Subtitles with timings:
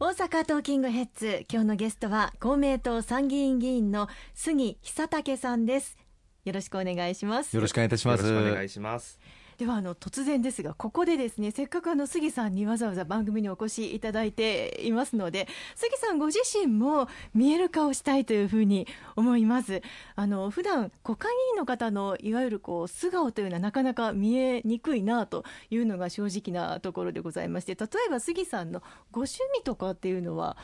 [0.00, 5.98] 大阪トーキングヘッズ今日のゲストは公明党参議院議員の杉久武さんです。
[6.44, 7.56] よろしくお願いします。
[7.56, 8.24] よろしくお願いいたします。
[8.24, 9.18] よろしくお願いします
[9.58, 18.86] ではあの突然ですがここでですねせっかくあの杉さんにわざわざ番組にお越しいただいていますので杉さんご自身も見える化をしたいというふうに
[19.16, 19.82] 思います。
[20.14, 28.78] あの普段国会議員の方のいわゆるこう素顔というのはなかなか見えにくいなというのが正直なところでございまして例えば杉さんの
[29.10, 30.56] ご趣味とかっていうのは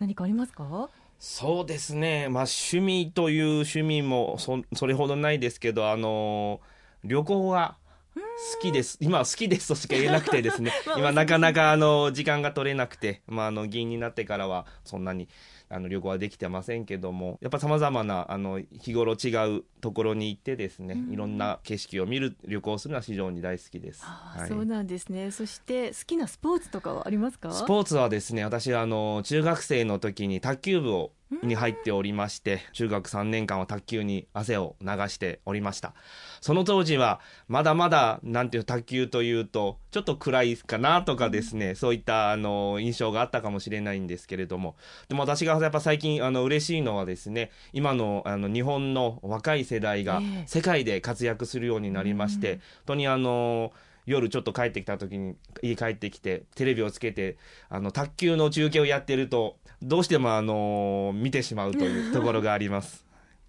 [0.00, 0.90] 何かありますか？
[1.18, 2.28] そうですね。
[2.28, 6.60] まあ趣味という趣味もそそれほどないですけどあの
[7.04, 7.76] 旅行が
[8.20, 8.96] 好きです。
[9.00, 10.72] 今は好きですとしか言えなくてですね。
[10.96, 15.28] 今なかなかあの時間が取れなくて、まあ、あの議員になってからはそんなに
[15.68, 19.28] あの旅行はできてませんけどもやっぱさまざまなあの日頃違
[19.58, 25.30] うところに行ってですね、いろんな景色を見る旅行するのは非常に大好きです、はい、そうなんですね。
[25.30, 27.52] そして好きなスポーツとかはありますか？
[27.52, 35.94] スポーツはですね私はあの中学生の時に卓球部をに入っておりまして中学3年間は卓球に汗を流しておりました。
[36.40, 44.76] その当時はまだまだなんていう卓球というとちょっと暗いかなとかですね、そういったあの印象があったかもしれないんですけれども
[45.08, 53.72] でも私がやっぱ最近あの嬉しいのはですね今のあの日本の若い世代が世界で活躍するようになりまして、本当にあの
[54.06, 57.38] 夜ちょっと帰ってきた時に家帰ってきてテレビをつけて
[57.68, 63.04] あの卓球の中継をやってるとどうしてもあの見てしまうというところがあります。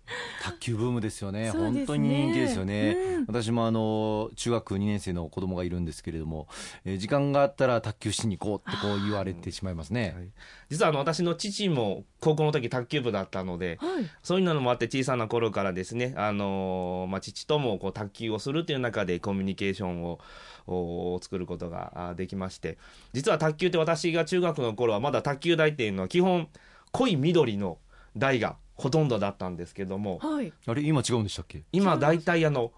[0.44, 1.52] 卓球ブームですよね、ね。
[1.52, 3.26] 本当に人気ですよね、うん。
[3.28, 6.48] 私もあの中学2年生の子供がいるんですけれども、
[6.84, 10.14] えー時間があったら卓球しに行こうってこう言われてしまいますね。
[10.16, 10.30] はい。
[10.70, 14.10] 実はあの私の父も高校の時卓球部だったので、はい。
[14.24, 20.20] そういうのもあって小さな頃からですね、あのーまあ、父ともこう卓球をするという中でコミュニケーションを
[20.68, 22.78] お作ることがあできまして
[23.14, 26.48] 実は卓球って私が中学の頃はまだ卓球台っていうのは基本
[26.92, 27.78] 濃い緑の
[28.18, 30.54] 台がほとんどだったんですけどもはい。
[30.68, 31.64] あれ今違うんでしたっけ？
[31.72, 32.72] 今大体あの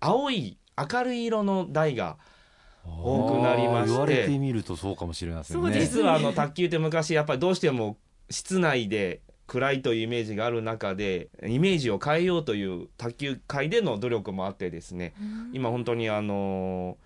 [0.00, 2.16] 青い明るい色の台が
[2.84, 3.90] 多くなりまして。
[3.90, 5.80] 言われてみるとそうかもしれませんね。
[5.80, 7.96] 実はあの卓球って昔やっぱりどうしても
[8.30, 15.14] 室内で暗いというイメージがある中でイメージを変えようという卓球界での努力もあってですね
[15.54, 16.98] 今本当にあの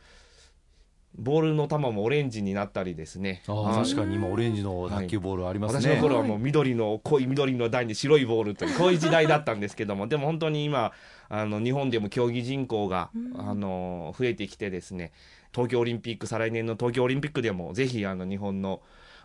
[1.16, 3.42] ボールの球もオレンジになったりですね。
[3.46, 10.06] 確かに今オレンジの卓球ボールありますね、私の頃はもう緑の濃い緑の台に白いボールという こういう時代だったんですけども。
[10.06, 10.92] でも本当に今
[11.28, 15.12] あの日本でも競技人口が、あの増えてきてですね。
[15.54, 18.80] 東京オリンピック再来年の東京オリンピックでもぜひあの日本の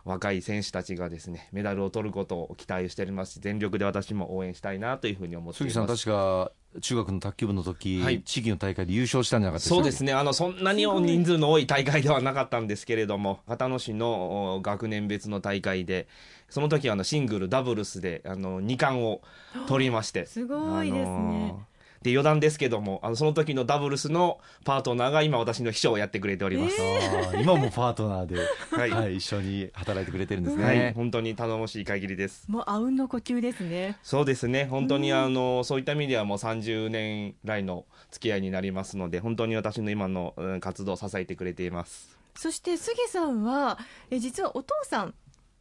[0.05, 5.97] 若い選手たちがですねメダルを取ることを期待しておりますし全力で私も応援したいなというふうに思ってい杉ます。
[5.97, 8.21] さん確か中学の卓球部の時、はい。
[8.21, 10.13] 地域の大会で優勝したんじゃなかったですかそうですね。
[10.13, 16.07] あのそんなに人数の多い大会ではなかったんですけれども片野市のお学年別の大会で
[16.49, 19.21] その時はあのシングルダブルスであの2冠を
[19.67, 20.25] 取りまして。
[20.25, 21.03] すごいですね。
[21.03, 28.37] あのーで余談ですけどもあのその時のダブルスのパートナーが今私の秘書をやってくれております、あー今もパートナーで、
[28.71, 28.89] はい。
[28.91, 30.93] はい、一緒に働いてくれてるんですね、はい。
[30.93, 32.45] 本当に頼もしい限りです。
[32.49, 33.97] もうあうんの呼吸ですね。
[34.03, 34.65] そうですね。
[34.65, 42.17] 本当にあの、そういった意味ではもう30年来の付き合いになりますので本当に私の今のうん活動を支えてくれています。
[42.35, 43.79] そして杉さんは
[44.11, 45.15] え実はお父さんと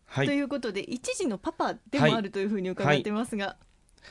[0.07, 0.27] はい。
[0.29, 3.57] いうことで、一児のパパでもあるというふうに伺ってますが、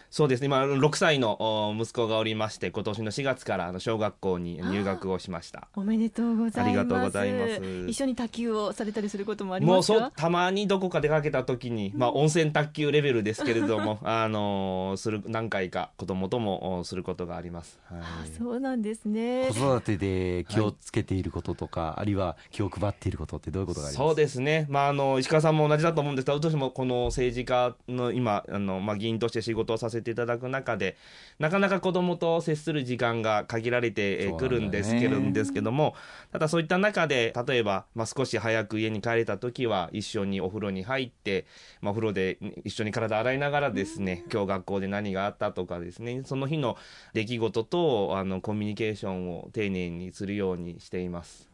[0.09, 0.46] そうですね。
[0.47, 1.38] 今6歳の
[1.69, 5.68] お息子がおりまして今年の4月からあの小学校に入学をしました。
[5.75, 6.59] おめでとうございます。
[6.62, 7.62] ありがとうございます。
[7.88, 10.00] 一緒に卓球をされたりすることもありもうますか？
[10.00, 18.00] そうたまにどこか出かけた時に、まあ、温泉卓球レベルですけれども、 あのーする何回か子供ともおすることがあります、はい。
[18.01, 19.50] あそうなんですね。
[19.51, 23.97] 子育てで気をつけていることとか、あるいは気を配っていることってどういうことがあります？
[23.97, 30.97] かそうですね、まあ、あの石川さんも同じだと思うんですが、私もこの政治家の今あの、まあ、議員として仕事をさせていただく中で、
[31.40, 35.30] なかなか子どもと接する時間が限られてえーくるんですけどそうなんだよね。
[35.30, 35.96] んですけども、
[36.31, 41.46] ただそういった中で、例えば、まあ、少し早く家に帰れた時は、一緒にお風呂に入って、
[41.81, 46.77] まあ、お風呂で一緒に体洗いながらですね、今日学校で何があったとかですね、その日の
[47.13, 51.50] 出来事とあのコミュニケーションを丁寧にするようにしています。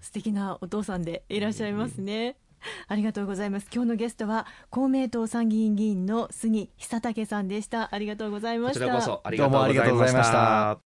[0.00, 2.36] 素敵なお父さんでいらっしゃいますね、
[2.88, 3.68] ありがとうございます。
[3.72, 7.94] 今日のゲストは公明党参議院議員の杉久武さんでした。
[7.94, 8.80] ありがとうございました。
[8.80, 10.89] こちらこそありがとうどうもありがとうございました。